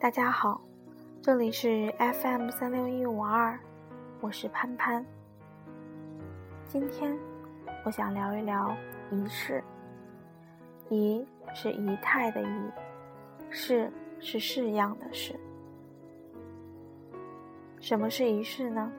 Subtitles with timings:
[0.00, 0.58] 大家好，
[1.20, 3.60] 这里是 FM 三六一五二，
[4.22, 5.04] 我是潘潘。
[6.66, 7.14] 今天
[7.84, 8.74] 我想聊一聊
[9.10, 9.62] 仪式。
[10.88, 11.22] 仪
[11.54, 12.70] 是仪态的仪，
[13.50, 15.38] 式是式样的式。
[17.78, 18.90] 什么是仪式呢？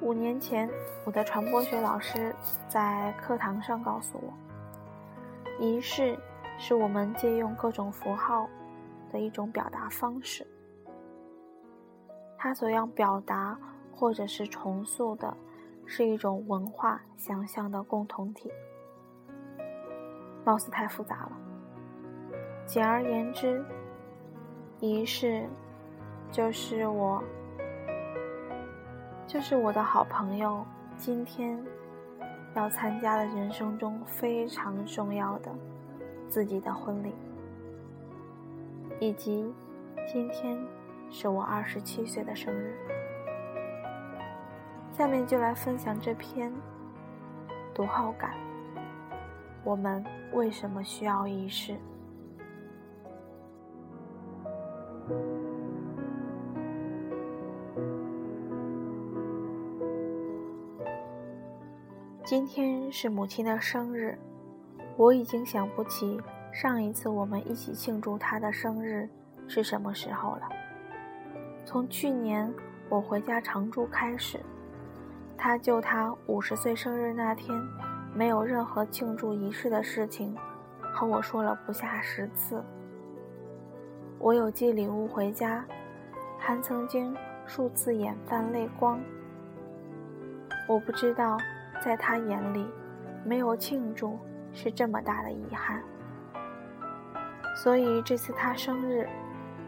[0.00, 0.70] 五年前，
[1.04, 2.32] 我的传播学老师
[2.68, 4.32] 在课堂上告诉我，
[5.58, 6.16] 仪式
[6.58, 8.48] 是我们借用各种符号
[9.10, 10.46] 的一种表达方式。
[12.38, 13.58] 他所要表达
[13.92, 15.36] 或者是重塑的，
[15.84, 18.50] 是一种文化想象的共同体。
[20.44, 21.32] 貌似太复杂了。
[22.66, 23.64] 简而言之，
[24.78, 25.48] 仪式。
[26.32, 27.20] 就是我，
[29.26, 30.64] 就是我的好朋友，
[30.96, 31.60] 今天
[32.54, 35.50] 要参加的人生中非常重要的
[36.28, 37.12] 自己的婚礼，
[39.00, 39.50] 以及
[40.06, 40.62] 今天
[41.10, 42.76] 是我二十七岁的生日。
[44.92, 46.52] 下面就来分享这篇
[47.74, 48.34] 读后感。
[49.64, 51.74] 我们为什么需要仪式？
[62.22, 64.18] 今天是母亲的生日，
[64.96, 66.20] 我已经想不起
[66.52, 69.08] 上一次我们一起庆祝他的生日
[69.46, 70.48] 是什么时候了。
[71.64, 72.52] 从去年
[72.88, 74.40] 我回家常住开始，
[75.36, 77.56] 他就他五十岁生日那天，
[78.14, 80.36] 没有任何庆祝仪式的事情，
[80.80, 82.62] 和我说了不下十次。
[84.18, 85.64] 我有寄礼物回家，
[86.38, 89.00] 还曾经数次眼泛泪光。
[90.68, 91.38] 我不知道。
[91.82, 92.68] 在他眼里，
[93.24, 94.18] 没有庆祝
[94.52, 95.82] 是这么大的遗憾。
[97.54, 99.08] 所以这次他生日，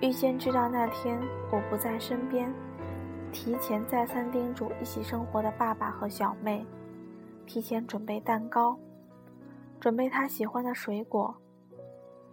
[0.00, 1.20] 预先知道那天
[1.52, 2.52] 我不在身边，
[3.32, 6.66] 提前再三叮嘱一起生活的爸爸和小妹，
[7.46, 8.78] 提前准备蛋糕，
[9.78, 11.34] 准备他喜欢的水果，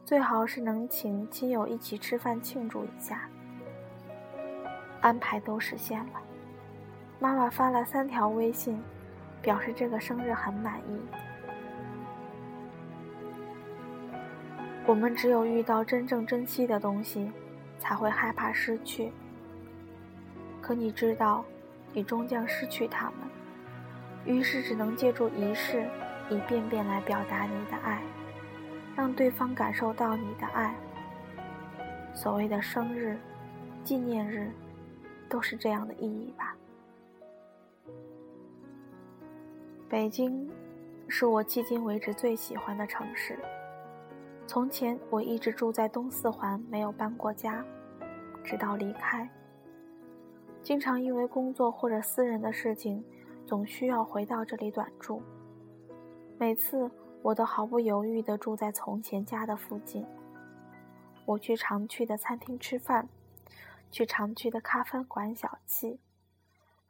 [0.03, 3.29] 最好是能请亲友一起吃饭庆祝一下。
[5.01, 6.21] 安排都实现了，
[7.19, 8.81] 妈妈发了三条微信。
[9.43, 11.01] 表示这个生日很满意。
[14.85, 17.31] 我们只有遇到真正珍惜的东西，
[17.79, 19.13] 才会害怕失去。
[20.61, 21.45] 可你知道，
[21.93, 23.19] 你终将失去他们，
[24.25, 25.89] 于是只能借助仪式，
[26.29, 28.01] 一遍遍来表达你的爱，
[28.93, 30.75] 让对方感受到你的爱。
[32.13, 33.17] 所谓的生日、
[33.85, 34.51] 纪念日，
[35.29, 36.55] 都是这样的意义吧。
[39.87, 40.49] 北京，
[41.07, 43.39] 是我迄今为止最喜欢的城市。
[44.45, 47.65] 从前我一直住在东四环，没有搬过家，
[48.43, 49.27] 直到离开。
[50.61, 53.03] 经常因为工作或者私人的事情，
[53.45, 55.21] 总需要回到这里短住。
[56.37, 56.89] 每次
[57.21, 60.05] 我都毫不犹豫地住在从前家的附近。
[61.25, 63.07] 我去常去的餐厅吃饭，
[63.89, 65.97] 去常去的咖啡馆小憩，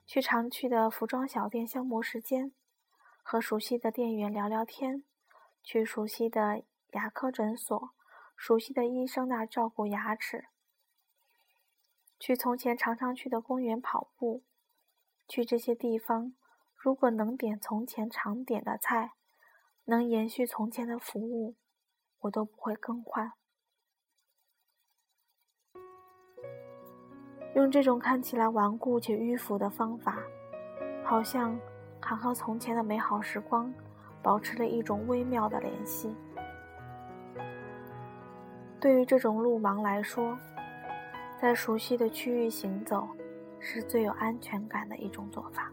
[0.06, 2.52] 去常去的服装小店消磨时间。
[3.22, 5.04] 和熟悉的店员聊聊天，
[5.64, 6.62] 去熟悉的
[6.94, 7.92] 牙科诊所，
[8.36, 10.46] 熟悉的医生那儿照顾牙齿。
[12.20, 14.44] 去从前常常去的公园跑步，
[15.28, 16.34] 去这些地方，
[16.76, 19.14] 如果能点从前常点的菜，
[19.86, 21.56] 能延续从前的服务，
[22.22, 23.34] 我都不会更换。
[27.56, 30.18] 用这种看起来顽固且迂腐的方法，
[31.04, 31.60] 好像。
[32.06, 33.74] 还和从前的美好时光
[34.22, 36.14] 保持了一种微妙的联系。
[38.84, 40.38] 对于这种路盲来说，
[41.40, 43.08] 在熟悉的区域行走
[43.58, 45.72] 是最有安全感的一种做法。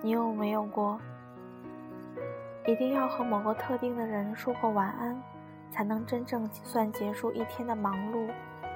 [0.00, 0.98] 你有没有过
[2.66, 5.22] 一定要和某个特定的人说过晚安，
[5.70, 8.32] 才能真正算结束一天的忙碌，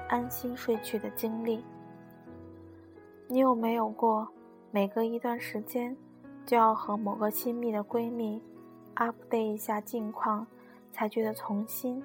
[0.06, 1.64] 安心睡去的经历？
[3.26, 4.28] 你有没有过？
[4.70, 5.96] 每隔一段时间，
[6.44, 8.42] 就要和某个亲密的闺蜜
[8.96, 10.46] update 一下近况，
[10.96, 12.02] 才觉得从心，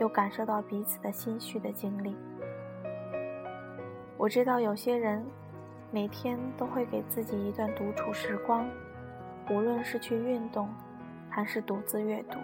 [0.00, 2.16] 又感受到彼此的心绪的经历。
[4.16, 5.22] 我知道有些人，
[5.90, 8.66] 每天都会给自己一段独处时光，
[9.50, 10.66] 无论是去运动，
[11.28, 12.38] 还是独自阅读。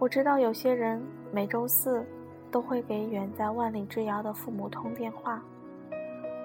[0.00, 1.00] 我知道有些人
[1.30, 2.04] 每周四，
[2.50, 5.40] 都会给远在万里之遥的父母通电话。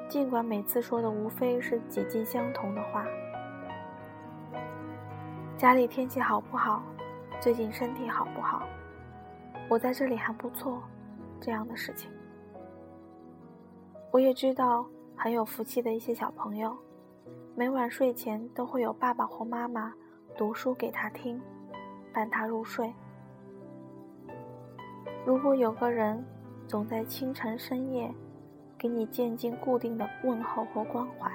[0.07, 3.03] 尽管每次说的无非是几近相同的话，
[5.57, 6.83] 家里天气好不好？
[7.43, 8.65] 最近身体好不好？
[9.67, 10.81] 我在这里还不错，
[11.41, 12.09] 这样的事情。
[14.11, 16.73] 我也知道很有福气的一些小朋友，
[17.53, 19.93] 每晚睡前都会有爸爸或妈妈
[20.37, 21.37] 读书给他听，
[22.13, 22.93] 伴他入睡。
[25.25, 26.23] 如果有个人
[26.65, 28.09] 总在清晨深夜
[28.77, 31.29] 给你渐进固定的问候或关怀，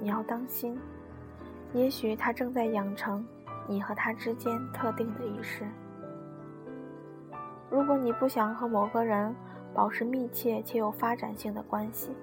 [0.00, 0.76] 你要当心，
[1.74, 3.24] 也许他正在养成
[3.66, 5.64] 你和他之间特定的仪式。
[7.70, 9.34] 如果你不想和某个人
[9.72, 12.16] 保持密切且有发展性的关系，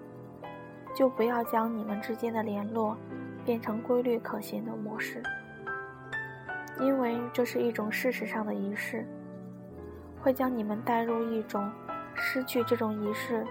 [0.93, 2.97] 就不要将你们之间的联络
[3.45, 5.23] 变成规律可行的模式，
[6.79, 9.05] 因为这是一种事实上的仪式，
[10.21, 11.71] 会将你们带入一种
[12.13, 13.45] 失去这种仪式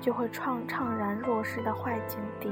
[0.00, 2.50] 就会怅怅然若失的坏境地。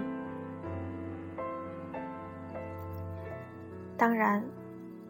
[3.97, 4.44] 当然，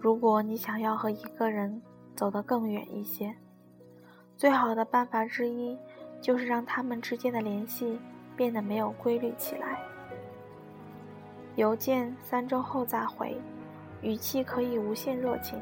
[0.04, 1.80] 如果你想要和一个人
[2.14, 3.34] 走得更远一些，
[4.36, 5.78] 最好的办法之一，
[6.20, 7.98] 就是让他们之间的联系
[8.36, 9.80] 变得没有规律起来。
[11.56, 13.34] 邮件三周后再回，
[14.02, 15.58] 语气可以无限热情；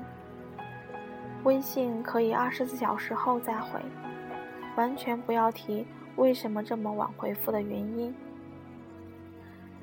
[1.44, 3.80] 微信可以二十四小时后再回，
[4.74, 5.86] 完全不要提
[6.16, 8.12] 为什么这么晚回复的原因。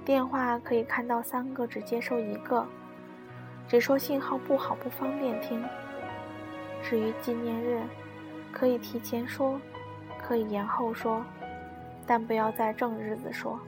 [0.04, 2.68] 电话可以看到三个只接收一个，
[3.70, 5.64] 只说信号不好不方便听。
[6.82, 7.80] 至于纪念日，
[8.52, 9.62] 可以提前说，
[10.18, 11.24] 可以延后说，
[12.08, 13.60] 但不要在正日子说。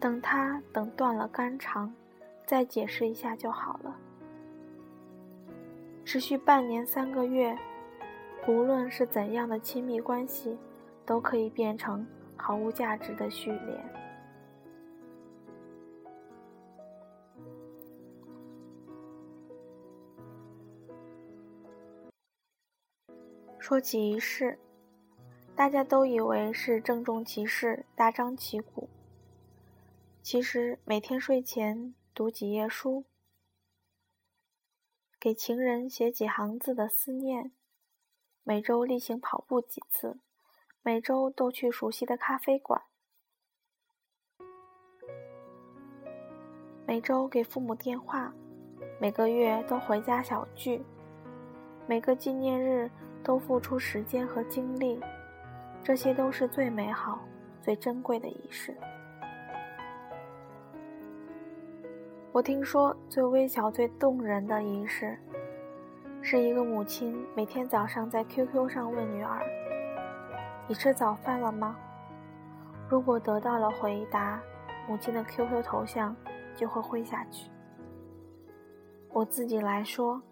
[0.00, 1.94] 等他等断了肝肠，
[2.44, 3.96] 再解释一下就好了。
[6.04, 7.56] 持续半年三个月，
[8.48, 10.58] 无论是怎样的亲密关系，
[11.04, 12.04] 都可以变成
[12.36, 13.80] 毫无价值的序列。
[23.68, 24.60] 说起仪式，
[25.56, 28.88] 大家都以为是郑重其事、大张旗鼓。
[30.22, 33.06] 其实每天睡前读几页书，
[35.18, 37.50] 给情人写几行字的思念，
[38.44, 40.16] 每周例行跑步几次，
[40.82, 42.80] 每周都去熟悉的咖啡馆，
[46.86, 48.32] 每周给父母电话，
[49.00, 50.80] 每个月都回家小聚，
[51.88, 52.88] 每个纪念日。
[53.26, 55.00] 都付出时间和精力，
[55.82, 57.18] 这些都是最美好、
[57.60, 58.72] 最珍贵的仪式。
[62.30, 65.18] 我听说最微小、最动人的仪式，
[66.22, 69.42] 是一个母亲每天早上在 QQ 上问女儿
[70.68, 71.76] ：“你吃早饭了吗？”
[72.88, 74.40] 如果得到了回答，
[74.86, 76.14] 母亲的 QQ 头像
[76.54, 77.50] 就会灰下去。
[79.10, 80.22] 我自己来说。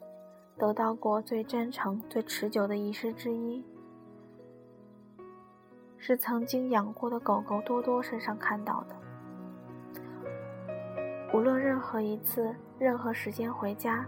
[0.56, 3.64] 得到过最真诚、最持久的仪式之一，
[5.98, 8.94] 是曾经养过的狗狗多多身上看到的。
[11.32, 14.06] 无论任何一次、任何时间回家，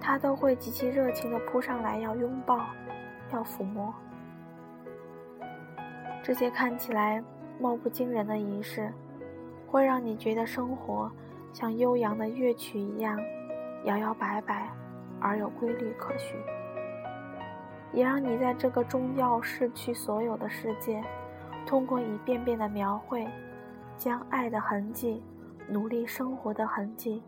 [0.00, 2.64] 它都会极其热情地扑上来要拥抱、
[3.32, 3.92] 要抚摸。
[6.22, 7.20] 这些看起来
[7.58, 8.92] 貌不惊人的仪式，
[9.66, 11.10] 会让你觉得生活
[11.52, 13.18] 像悠扬的乐曲一样
[13.84, 14.70] 摇摇摆摆。
[15.22, 16.36] 而有规律可循，
[17.92, 21.00] 也让你在这个终要逝去所有的世界，
[21.64, 23.24] 通过一遍遍的描绘，
[23.96, 25.22] 将爱的痕迹、
[25.68, 27.22] 努力生活的痕迹，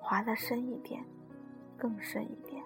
[0.00, 1.04] 划得深一点，
[1.76, 2.62] 更深一点。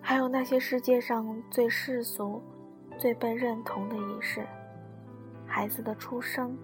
[0.00, 2.40] 还有那些世界上最世俗、
[2.96, 4.46] 最被认同的仪式：
[5.44, 6.56] 孩子的出生，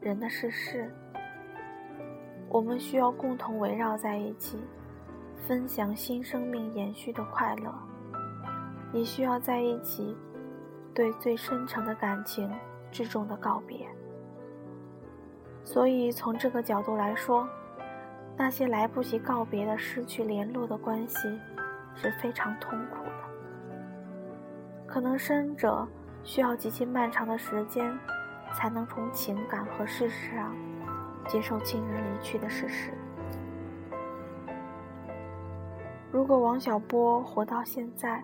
[0.00, 0.92] 人的逝世。
[2.48, 4.58] 我们需要共同围绕在一起，
[5.46, 7.74] 分享新生命延续的快乐，
[8.92, 10.16] 也需要在一起，
[10.94, 12.50] 对最深沉的感情
[12.90, 13.86] 郑重的告别。
[15.64, 17.46] 所以，从这个角度来说，
[18.36, 21.18] 那些来不及告别的、失去联络的关系，
[21.94, 23.10] 是非常痛苦的。
[24.86, 25.86] 可能生者
[26.22, 27.92] 需要极其漫长的时间，
[28.54, 30.54] 才能从情感和事实上。
[31.26, 32.92] 接受亲人离去的事实。
[36.10, 38.22] 如果王小波活到现在，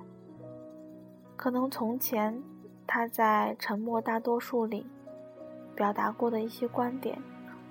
[1.36, 2.42] 可能从前
[2.86, 4.86] 他在沉默大多数里
[5.74, 7.18] 表达过的一些观点，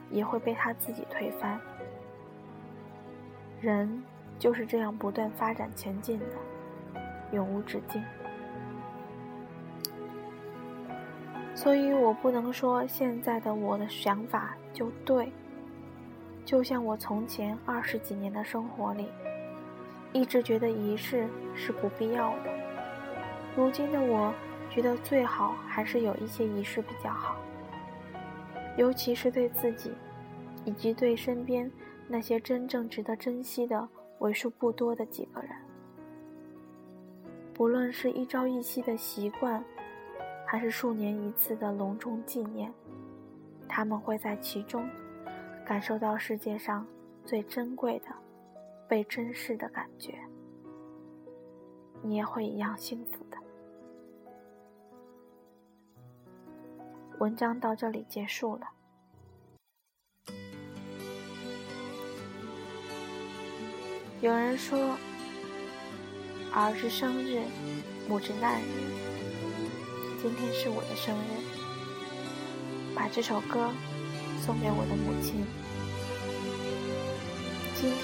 [0.09, 1.59] 也会被他自己推翻。
[3.59, 4.03] 人
[4.37, 6.25] 就是这样不断发展前进的，
[7.31, 8.03] 永无止境。
[11.61, 15.31] 所以我不能说现在的我的想法就对，
[16.43, 19.07] 就像我从前二十几年的生活里，
[20.11, 22.49] 一直觉得仪式是不必要的。
[23.55, 24.33] 如今的我，
[24.71, 27.35] 觉得最好还是有一些仪式比较好，
[28.75, 29.91] 尤其是对自己，
[30.65, 31.71] 以及对身边
[32.07, 33.87] 那些真正值得珍惜的
[34.17, 35.51] 为数不多的几个人。
[37.53, 39.63] 不论是一朝一夕的习惯，
[40.51, 42.73] 还是数年一次的隆重纪念，
[43.69, 44.85] 他们会在其中
[45.65, 46.85] 感受到世界上
[47.23, 48.07] 最珍贵的、
[48.85, 50.19] 被珍视的感觉。
[52.01, 53.37] 你也会一样幸福的。
[57.19, 58.67] 文章到这里结束了。
[64.19, 64.97] 有人说，
[66.53, 67.41] 儿之生日，
[68.09, 69.10] 母之难日。
[70.21, 71.31] 今天是我的生日，
[72.93, 73.71] 把这首歌
[74.45, 75.43] 送给我的母亲。
[77.73, 77.99] 今天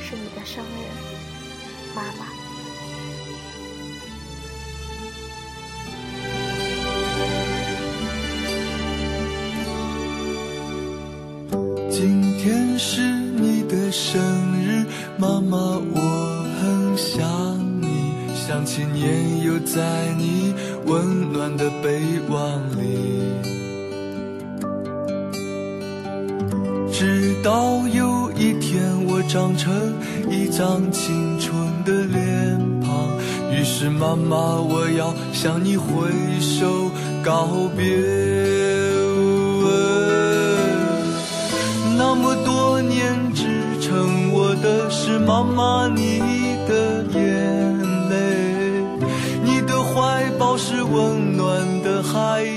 [0.00, 0.86] 是你的生日，
[1.96, 2.26] 妈妈。
[11.90, 14.22] 今天是你的生
[14.62, 14.86] 日，
[15.18, 17.51] 妈妈，我很想，
[18.44, 20.52] 想起年幼在你
[20.86, 22.98] 温暖的臂弯里。
[26.92, 29.72] 直到有一天我长成
[30.28, 32.90] 一张青春的脸庞，
[33.52, 36.90] 于是妈妈，我要向你挥手
[37.22, 37.46] 告
[37.76, 37.86] 别。
[41.96, 43.44] 那么多年，支
[43.80, 46.31] 撑我的是妈妈你
[50.92, 52.51] 温暖的海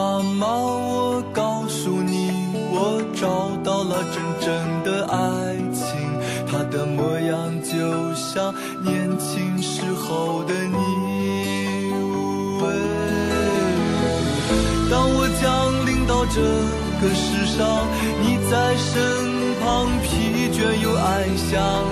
[0.00, 2.32] 妈妈，我告诉你，
[2.72, 4.48] 我找到了真正
[4.82, 5.18] 的爱
[5.74, 5.84] 情，
[6.50, 7.76] 它的模样就
[8.14, 10.78] 像年轻时候的你。
[14.90, 15.44] 当我降
[15.84, 16.40] 临到这
[17.02, 17.84] 个世上，
[18.22, 18.96] 你在身
[19.60, 21.84] 旁，疲倦又安详。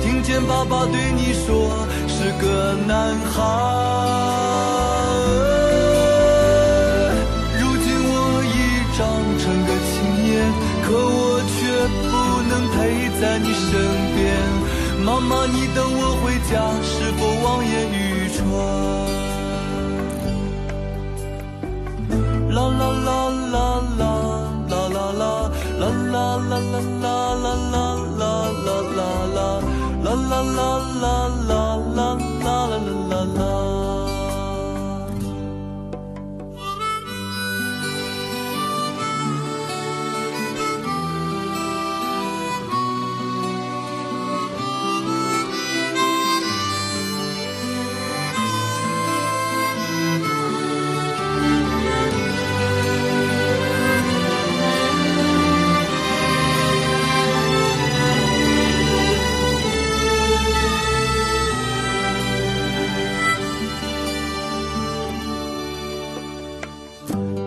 [0.00, 4.71] 听见爸爸对你说，是个男孩。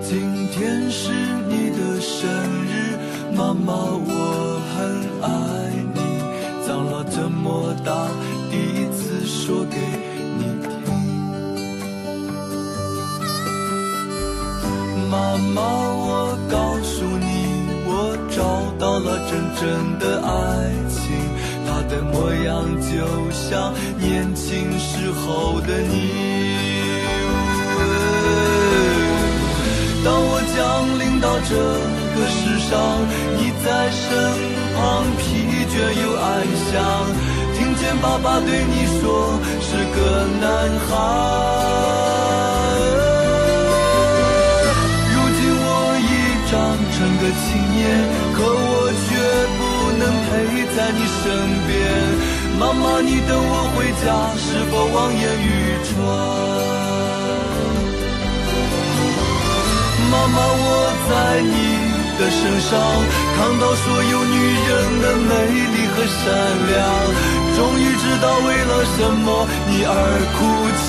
[0.08, 1.12] 今天是
[1.50, 2.30] 你的生
[2.68, 2.96] 日
[3.36, 4.78] 妈妈我很
[5.20, 5.28] 爱
[5.96, 6.00] 你
[6.64, 8.08] 长了这么大
[8.52, 9.78] 第一次说给
[10.38, 10.70] 你听
[15.10, 17.26] 妈妈我告诉你
[17.88, 21.02] 我找到了真正的爱情
[21.66, 22.94] 她的模样就
[23.32, 26.55] 像年轻时候的你。
[31.48, 32.74] 这个世上，
[33.38, 34.04] 你在身
[34.76, 35.24] 旁，疲
[35.70, 36.26] 倦又安
[36.66, 36.74] 详，
[37.54, 39.04] 听见爸爸对你说，
[39.62, 39.98] 是个
[40.42, 40.44] 男
[40.88, 40.90] 孩。
[45.14, 45.66] 如今我
[46.02, 46.04] 已
[46.50, 46.54] 长
[46.96, 47.46] 成个青
[47.78, 47.80] 年，
[48.34, 49.08] 可我却
[49.56, 49.62] 不
[50.02, 50.30] 能陪
[50.76, 51.24] 在你身
[51.68, 51.70] 边。
[52.58, 55.48] 妈妈，你等我回家，是否望眼欲
[55.86, 56.75] 穿？
[61.08, 61.56] 在你
[62.18, 62.72] 的身上，
[63.36, 64.72] 看到所有女人
[65.02, 65.32] 的美
[65.74, 66.24] 丽和善
[66.72, 66.76] 良，
[67.56, 69.28] 终于知道为了什么
[69.70, 69.92] 你而
[70.36, 70.38] 哭
[70.82, 70.88] 泣。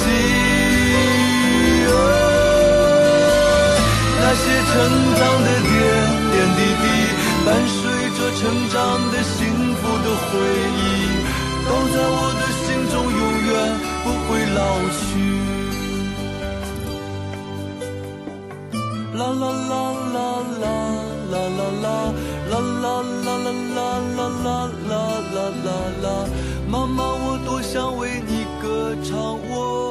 [4.19, 4.75] 那些成
[5.17, 5.73] 长的点
[6.33, 6.85] 点滴滴，
[7.45, 7.79] 伴随
[8.17, 8.77] 着成长
[9.13, 9.37] 的幸
[9.77, 10.29] 福的回
[10.77, 10.83] 忆，
[11.69, 13.51] 都在我的心中永远
[14.03, 14.59] 不会老
[14.91, 15.46] 去。
[19.17, 19.73] 啦啦啦
[20.13, 20.19] 啦
[20.61, 20.69] 啦
[21.31, 21.89] 啦啦啦
[22.51, 22.61] 啦啦
[23.25, 24.99] 啦啦啦啦
[25.33, 25.69] 啦啦
[26.03, 26.07] 啦，
[26.69, 29.86] 妈妈，我多想为你歌唱，我。